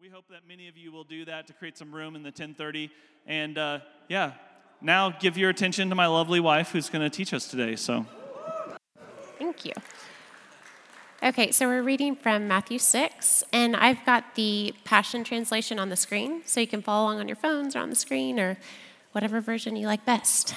[0.00, 2.28] We hope that many of you will do that to create some room in the
[2.28, 2.90] 1030.
[3.26, 4.32] And uh, yeah,
[4.80, 7.76] now give your attention to my lovely wife who's going to teach us today.
[7.76, 8.06] So,
[9.38, 9.74] thank you.
[11.22, 15.96] Okay, so we're reading from Matthew 6, and I've got the Passion Translation on the
[15.96, 18.56] screen, so you can follow along on your phones or on the screen or
[19.12, 20.54] whatever version you like best.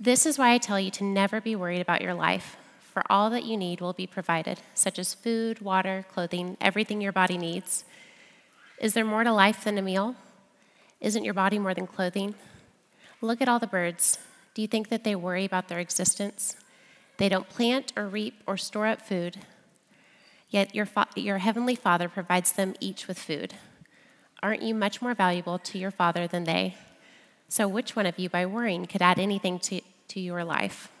[0.00, 3.30] This is why I tell you to never be worried about your life, for all
[3.30, 7.84] that you need will be provided, such as food, water, clothing, everything your body needs.
[8.80, 10.14] Is there more to life than a meal?
[11.00, 12.34] Isn't your body more than clothing?
[13.20, 14.18] Look at all the birds.
[14.54, 16.56] Do you think that they worry about their existence?
[17.16, 19.38] They don't plant or reap or store up food,
[20.48, 23.54] yet your, fa- your heavenly Father provides them each with food.
[24.42, 26.76] Aren't you much more valuable to your Father than they?
[27.48, 30.92] So, which one of you, by worrying, could add anything to, to your life?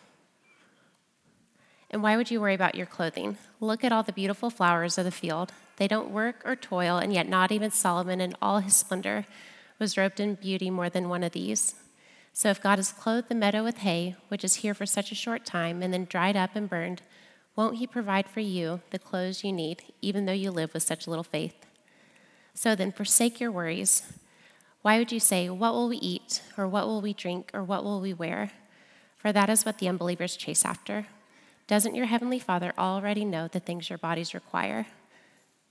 [1.90, 3.38] And why would you worry about your clothing?
[3.60, 5.52] Look at all the beautiful flowers of the field.
[5.78, 9.24] They don't work or toil, and yet not even Solomon in all his splendor
[9.78, 11.76] was robed in beauty more than one of these.
[12.32, 15.16] So if God has clothed the meadow with hay, which is here for such a
[15.16, 17.02] short time, and then dried up and burned,
[17.54, 21.06] won't he provide for you the clothes you need, even though you live with such
[21.06, 21.54] little faith?
[22.54, 24.02] So then, forsake your worries.
[24.82, 27.84] Why would you say, What will we eat, or what will we drink, or what
[27.84, 28.50] will we wear?
[29.16, 31.06] For that is what the unbelievers chase after.
[31.68, 34.86] Doesn't your heavenly Father already know the things your bodies require?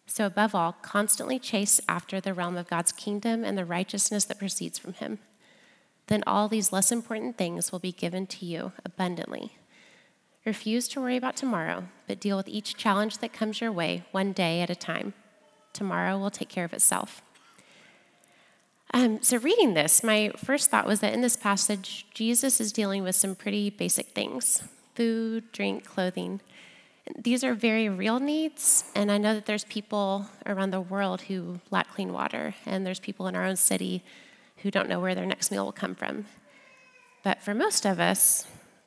[0.10, 4.40] So, above all, constantly chase after the realm of God's kingdom and the righteousness that
[4.40, 5.20] proceeds from Him.
[6.08, 9.58] Then all these less important things will be given to you abundantly.
[10.46, 14.32] Refuse to worry about tomorrow, but deal with each challenge that comes your way one
[14.32, 15.14] day at a time.
[15.74, 17.22] Tomorrow will take care of itself.
[18.94, 23.04] Um, so, reading this, my first thought was that in this passage, Jesus is dealing
[23.04, 24.64] with some pretty basic things
[24.96, 26.40] food, drink, clothing.
[27.16, 31.60] These are very real needs, and I know that there's people around the world who
[31.72, 34.04] lack clean water, and there's people in our own city
[34.58, 36.26] who don't know where their next meal will come from.
[37.24, 38.46] But for most of us,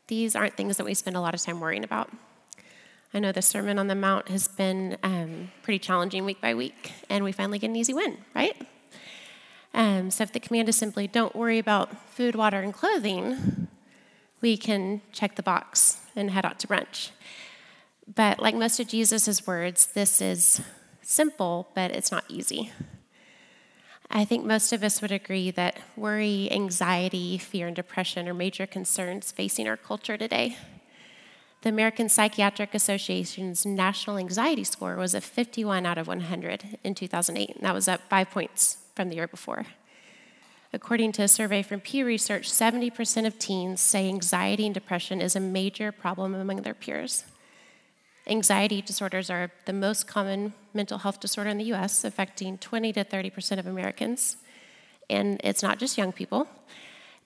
[0.09, 2.11] these aren't things that we spend a lot of time worrying about.
[3.13, 6.93] I know the Sermon on the Mount has been um, pretty challenging week by week,
[7.09, 8.57] and we finally get an easy win, right?
[9.75, 13.69] Um, so if the command is simply don't worry about food, water, and clothing,
[14.41, 17.11] we can check the box and head out to brunch.
[18.13, 20.61] But like most of Jesus' words, this is
[21.03, 22.73] simple, but it's not easy.
[24.11, 28.67] I think most of us would agree that worry, anxiety, fear, and depression are major
[28.67, 30.57] concerns facing our culture today.
[31.63, 37.57] The American Psychiatric Association's national anxiety score was a 51 out of 100 in 2008,
[37.57, 39.67] and that was up five points from the year before.
[40.73, 45.37] According to a survey from Pew Research, 70% of teens say anxiety and depression is
[45.37, 47.25] a major problem among their peers.
[48.31, 53.05] Anxiety disorders are the most common mental health disorder in the US, affecting 20 to
[53.05, 54.37] 30% of Americans.
[55.11, 56.47] And it's not just young people.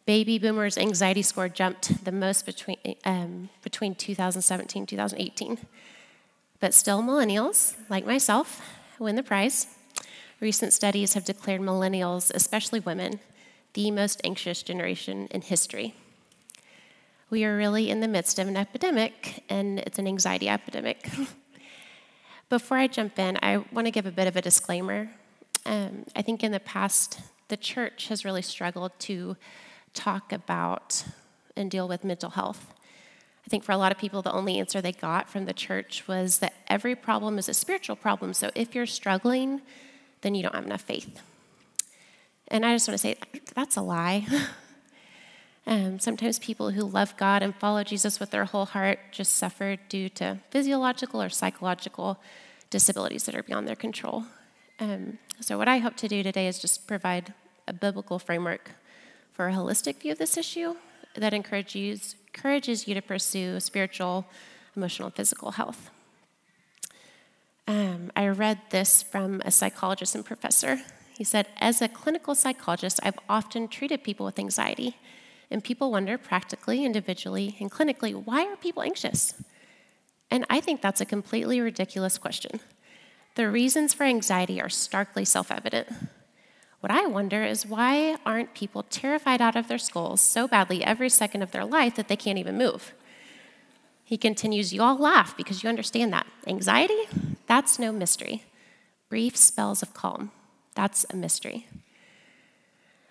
[0.06, 5.58] Baby boomers' anxiety score jumped the most between, um, between 2017 and 2018.
[6.58, 8.62] But still, millennials, like myself,
[8.98, 9.66] win the prize.
[10.40, 13.20] Recent studies have declared millennials, especially women,
[13.74, 15.94] the most anxious generation in history.
[17.30, 21.08] We are really in the midst of an epidemic, and it's an anxiety epidemic.
[22.50, 25.10] Before I jump in, I want to give a bit of a disclaimer.
[25.64, 29.36] Um, I think in the past, the church has really struggled to
[29.94, 31.04] talk about
[31.56, 32.74] and deal with mental health.
[33.46, 36.06] I think for a lot of people, the only answer they got from the church
[36.06, 38.34] was that every problem is a spiritual problem.
[38.34, 39.62] So if you're struggling,
[40.20, 41.20] then you don't have enough faith.
[42.48, 43.16] And I just want to say
[43.54, 44.26] that's a lie.
[45.66, 49.76] um, sometimes people who love God and follow Jesus with their whole heart just suffer
[49.88, 52.18] due to physiological or psychological
[52.70, 54.24] disabilities that are beyond their control.
[54.78, 57.32] Um, so, what I hope to do today is just provide
[57.66, 58.72] a biblical framework
[59.32, 60.74] for a holistic view of this issue
[61.14, 64.26] that encourages, encourages you to pursue spiritual,
[64.76, 65.90] emotional, and physical health.
[67.66, 70.80] Um, I read this from a psychologist and professor
[71.16, 74.96] he said, As a clinical psychologist, I've often treated people with anxiety,
[75.50, 79.34] and people wonder practically, individually, and clinically, why are people anxious?
[80.30, 82.60] And I think that's a completely ridiculous question.
[83.34, 85.88] The reasons for anxiety are starkly self evident.
[86.80, 91.08] What I wonder is why aren't people terrified out of their skulls so badly every
[91.08, 92.92] second of their life that they can't even move?
[94.04, 96.26] He continues, You all laugh because you understand that.
[96.46, 97.08] Anxiety?
[97.46, 98.44] That's no mystery.
[99.08, 100.30] Brief spells of calm.
[100.74, 101.66] That's a mystery.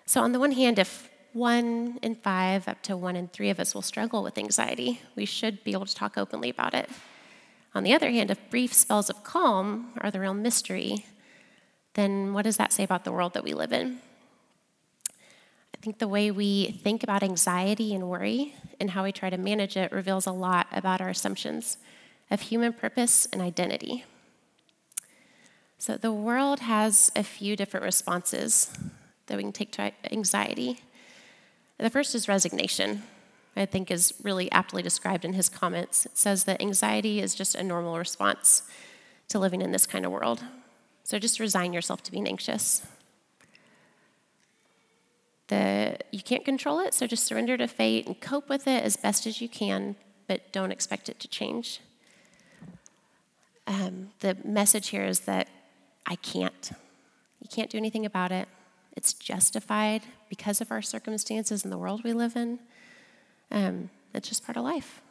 [0.06, 3.60] So, on the one hand, if one in five, up to one in three of
[3.60, 6.88] us will struggle with anxiety, we should be able to talk openly about it.
[7.74, 11.04] On the other hand, if brief spells of calm are the real mystery,
[11.94, 13.98] then what does that say about the world that we live in?
[15.10, 19.36] I think the way we think about anxiety and worry and how we try to
[19.36, 21.78] manage it reveals a lot about our assumptions
[22.30, 24.04] of human purpose and identity.
[25.78, 28.70] So, the world has a few different responses
[29.26, 30.80] that we can take to anxiety.
[31.78, 33.02] The first is resignation,
[33.56, 36.06] I think is really aptly described in his comments.
[36.06, 38.62] It says that anxiety is just a normal response
[39.28, 40.44] to living in this kind of world.
[41.02, 42.86] So just resign yourself to being anxious.
[45.48, 48.96] The, you can't control it, so just surrender to fate and cope with it as
[48.96, 51.80] best as you can, but don't expect it to change.
[53.66, 55.48] Um, the message here is that
[56.06, 56.70] I can't.
[57.40, 58.48] You can't do anything about it.
[58.94, 62.60] It's justified because of our circumstances and the world we live in.
[63.50, 65.02] Um, it's just part of life.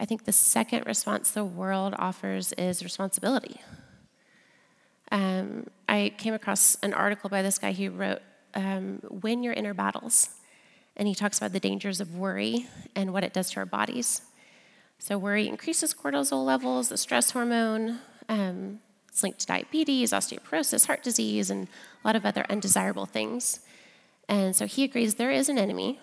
[0.00, 3.60] I think the second response the world offers is responsibility.
[5.10, 8.20] Um, I came across an article by this guy who wrote,
[8.54, 10.30] um, Win Your Inner Battles.
[10.96, 14.22] And he talks about the dangers of worry and what it does to our bodies.
[14.98, 18.00] So, worry increases cortisol levels, the stress hormone.
[18.28, 18.80] Um,
[19.18, 21.66] it's linked to diabetes, osteoporosis, heart disease, and
[22.04, 23.58] a lot of other undesirable things.
[24.28, 25.98] And so he agrees there is an enemy,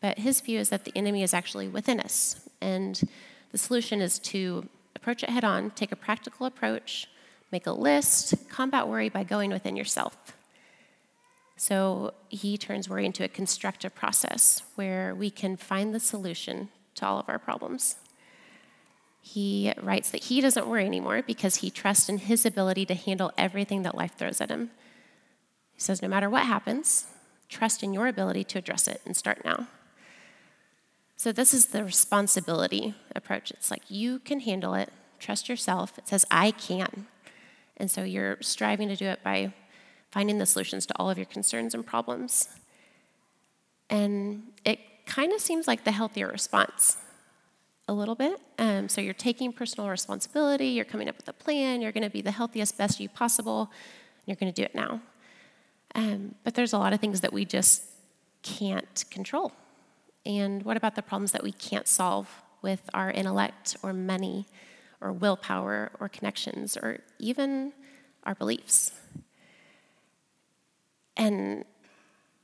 [0.00, 2.48] but his view is that the enemy is actually within us.
[2.60, 3.00] And
[3.50, 7.08] the solution is to approach it head on, take a practical approach,
[7.50, 10.16] make a list, combat worry by going within yourself.
[11.56, 17.06] So he turns worry into a constructive process where we can find the solution to
[17.06, 17.96] all of our problems.
[19.24, 23.30] He writes that he doesn't worry anymore because he trusts in his ability to handle
[23.38, 24.72] everything that life throws at him.
[25.72, 27.06] He says, no matter what happens,
[27.48, 29.68] trust in your ability to address it and start now.
[31.16, 33.52] So, this is the responsibility approach.
[33.52, 35.96] It's like you can handle it, trust yourself.
[35.96, 37.06] It says, I can.
[37.76, 39.52] And so, you're striving to do it by
[40.10, 42.48] finding the solutions to all of your concerns and problems.
[43.88, 46.96] And it kind of seems like the healthier response
[47.88, 48.40] a little bit.
[48.58, 52.10] Um, so you're taking personal responsibility, you're coming up with a plan, you're going to
[52.10, 55.00] be the healthiest, best you possible, and you're going to do it now.
[55.94, 57.84] Um, but there's a lot of things that we just
[58.42, 59.52] can't control.
[60.24, 62.28] And what about the problems that we can't solve
[62.62, 64.46] with our intellect or money
[65.00, 67.72] or willpower or connections or even
[68.24, 68.92] our beliefs?
[71.16, 71.64] And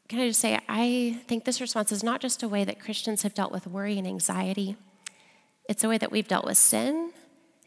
[0.08, 3.22] can I just say, I think this response is not just a way that Christians
[3.22, 4.76] have dealt with worry and anxiety
[5.68, 7.12] it's a way that we've dealt with sin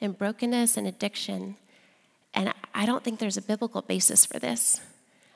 [0.01, 1.55] and brokenness and addiction.
[2.33, 4.81] And I don't think there's a biblical basis for this.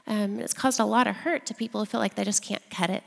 [0.08, 2.68] Um, it's caused a lot of hurt to people who feel like they just can't
[2.70, 3.04] cut it.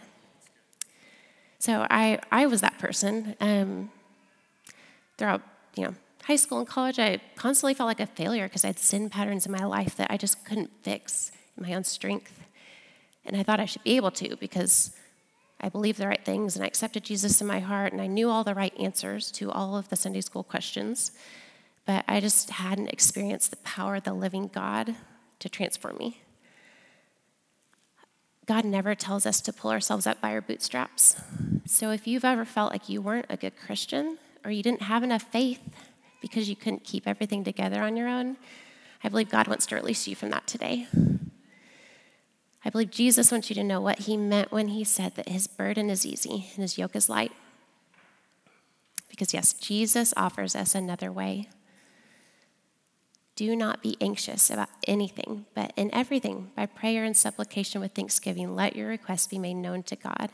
[1.59, 3.35] So I, I was that person.
[3.41, 3.91] Um,
[5.17, 5.43] throughout,
[5.77, 5.95] you know,
[6.25, 9.47] high school and college, I constantly felt like a failure because I had sin patterns
[9.47, 12.45] in my life that I just couldn't fix in my own strength.
[13.25, 14.93] And I thought I should be able to because
[15.61, 18.31] I believed the right things and I accepted Jesus in my heart and I knew
[18.31, 21.13] all the right answers to all of the Sunday school questions.
[21.85, 24.95] But I just hadn't experienced the power of the living God
[25.41, 26.21] to transform me.
[28.47, 31.21] God never tells us to pull ourselves up by our bootstraps.
[31.67, 35.03] So if you've ever felt like you weren't a good Christian or you didn't have
[35.03, 35.61] enough faith
[36.23, 38.37] because you couldn't keep everything together on your own,
[39.05, 40.87] I believe God wants to release you from that today.
[42.69, 45.47] I believe Jesus wants you to know what he meant when he said that his
[45.47, 47.33] burden is easy and his yoke is light.
[49.09, 51.49] Because, yes, Jesus offers us another way.
[53.37, 58.55] Do not be anxious about anything, but in everything, by prayer and supplication with thanksgiving,
[58.55, 60.31] let your requests be made known to God.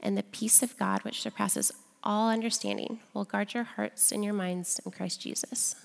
[0.00, 1.70] And the peace of God, which surpasses
[2.02, 5.76] all understanding, will guard your hearts and your minds in Christ Jesus.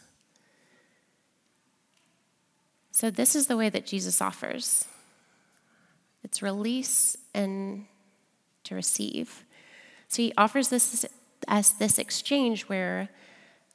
[2.90, 4.88] So, this is the way that Jesus offers
[6.24, 7.86] it's release and
[8.64, 9.44] to receive.
[10.08, 11.06] So he offers this
[11.48, 13.10] as this exchange where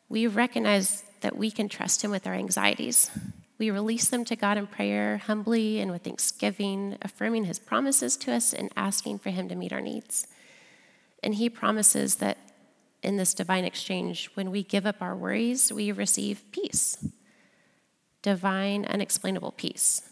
[0.09, 3.11] we recognize that we can trust him with our anxieties.
[3.59, 8.33] We release them to God in prayer, humbly and with thanksgiving, affirming his promises to
[8.33, 10.27] us and asking for him to meet our needs.
[11.23, 12.39] And he promises that
[13.03, 16.99] in this divine exchange, when we give up our worries, we receive peace
[18.23, 20.03] divine, unexplainable peace.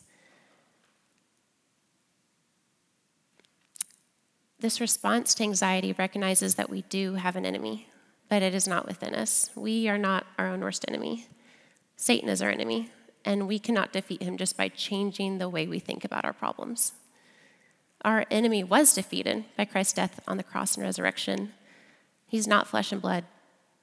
[4.64, 7.86] This response to anxiety recognizes that we do have an enemy,
[8.30, 9.50] but it is not within us.
[9.54, 11.26] We are not our own worst enemy.
[11.96, 12.90] Satan is our enemy,
[13.26, 16.94] and we cannot defeat him just by changing the way we think about our problems.
[18.06, 21.52] Our enemy was defeated by Christ's death on the cross and resurrection.
[22.26, 23.26] He's not flesh and blood,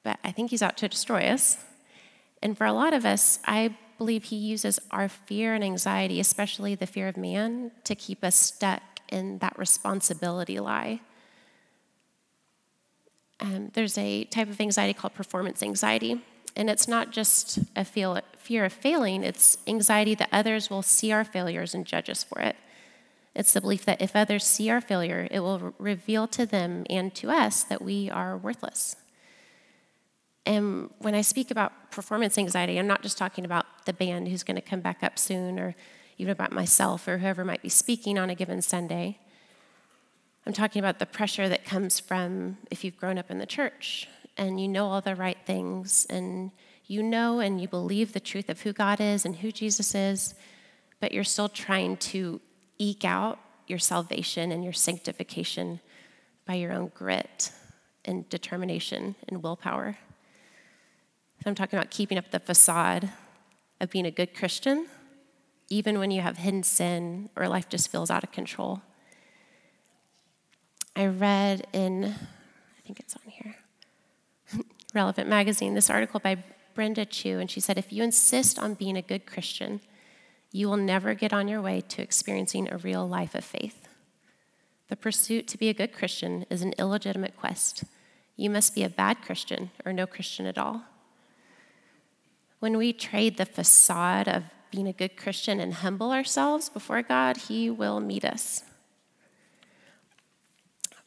[0.02, 1.58] but I think he's out to destroy us.
[2.42, 6.74] And for a lot of us, I believe he uses our fear and anxiety, especially
[6.74, 8.82] the fear of man, to keep us stuck
[9.12, 11.00] in that responsibility lie.
[13.40, 16.22] Um, there's a type of anxiety called performance anxiety,
[16.56, 21.12] and it's not just a feel, fear of failing, it's anxiety that others will see
[21.12, 22.56] our failures and judge us for it.
[23.34, 26.84] It's the belief that if others see our failure, it will re- reveal to them
[26.90, 28.96] and to us that we are worthless.
[30.44, 34.42] And when I speak about performance anxiety, I'm not just talking about the band who's
[34.42, 35.74] going to come back up soon, or
[36.18, 39.18] even about myself or whoever might be speaking on a given Sunday.
[40.46, 44.08] I'm talking about the pressure that comes from if you've grown up in the church
[44.36, 46.50] and you know all the right things and
[46.86, 50.34] you know and you believe the truth of who God is and who Jesus is,
[51.00, 52.40] but you're still trying to
[52.78, 55.80] eke out your salvation and your sanctification
[56.44, 57.52] by your own grit
[58.04, 59.96] and determination and willpower.
[61.44, 63.10] I'm talking about keeping up the facade
[63.80, 64.86] of being a good Christian,
[65.68, 68.82] even when you have hidden sin or life just feels out of control.
[70.94, 73.56] I read in, I think it's on here,
[74.94, 76.42] Relevant Magazine, this article by
[76.74, 79.80] Brenda Chu, and she said, If you insist on being a good Christian,
[80.50, 83.88] you will never get on your way to experiencing a real life of faith.
[84.88, 87.84] The pursuit to be a good Christian is an illegitimate quest.
[88.36, 90.82] You must be a bad Christian or no Christian at all.
[92.60, 97.36] When we trade the facade of being a good Christian and humble ourselves before God,
[97.36, 98.64] He will meet us.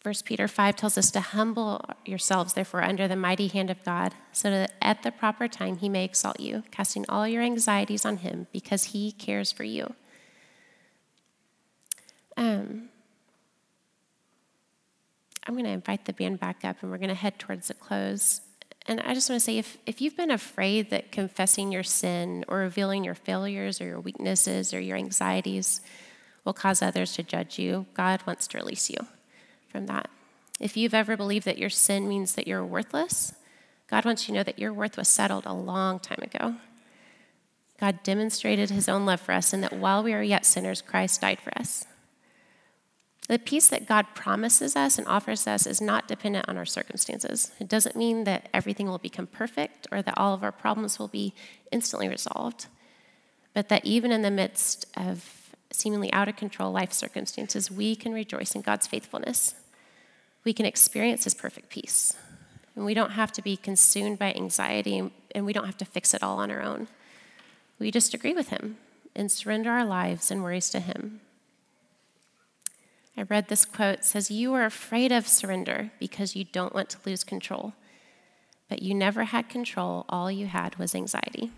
[0.06, 4.14] 1 Peter 5 tells us to humble yourselves, therefore, under the mighty hand of God,
[4.32, 8.18] so that at the proper time he may exalt you, casting all your anxieties on
[8.18, 9.96] him because he cares for you.
[12.38, 12.90] Um,
[15.48, 17.74] I'm going to invite the band back up and we're going to head towards the
[17.74, 18.42] close.
[18.88, 22.46] And I just want to say if, if you've been afraid that confessing your sin
[22.48, 25.82] or revealing your failures or your weaknesses or your anxieties
[26.44, 29.00] will cause others to judge you, God wants to release you
[29.70, 30.10] from that.
[30.60, 33.34] If you've ever believed that your sin means that you're worthless,
[33.88, 36.56] God wants you to know that your worth was settled a long time ago.
[37.80, 41.22] God demonstrated his own love for us, and that while we are yet sinners, Christ
[41.22, 41.86] died for us.
[43.28, 47.52] The peace that God promises us and offers us is not dependent on our circumstances.
[47.60, 51.08] It doesn't mean that everything will become perfect or that all of our problems will
[51.08, 51.34] be
[51.72, 52.68] instantly resolved,
[53.54, 58.14] but that even in the midst of seemingly out of control life circumstances, we can
[58.14, 59.56] rejoice in God's faithfulness
[60.46, 62.14] we can experience His perfect peace.
[62.76, 66.14] And we don't have to be consumed by anxiety, and we don't have to fix
[66.14, 66.88] it all on our own.
[67.80, 68.78] We just agree with Him
[69.16, 71.20] and surrender our lives and worries to Him.
[73.18, 76.90] I read this quote it says, You are afraid of surrender because you don't want
[76.90, 77.74] to lose control,
[78.70, 80.06] but you never had control.
[80.10, 81.52] All you had was anxiety.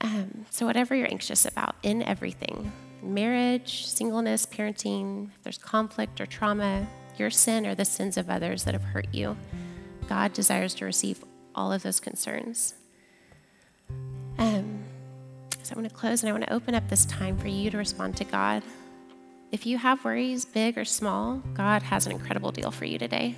[0.00, 2.72] Um, so, whatever you're anxious about in everything,
[3.02, 6.86] marriage, singleness, parenting, if there's conflict or trauma,
[7.16, 9.36] your sin or the sins of others that have hurt you,
[10.06, 11.24] God desires to receive
[11.54, 12.74] all of those concerns.
[15.64, 17.70] So I'm going to close and I want to open up this time for you
[17.70, 18.62] to respond to God.
[19.50, 23.34] If you have worries, big or small, God has an incredible deal for you today.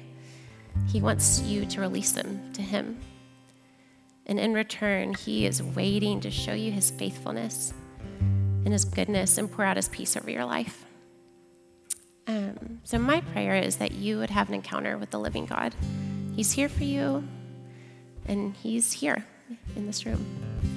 [0.89, 3.01] He wants you to release them to Him.
[4.27, 7.73] And in return, He is waiting to show you His faithfulness
[8.19, 10.85] and His goodness and pour out His peace over your life.
[12.27, 15.77] Um, so, my prayer is that you would have an encounter with the living God.
[16.35, 17.23] He's here for you,
[18.27, 19.25] and He's here
[19.77, 20.76] in this room.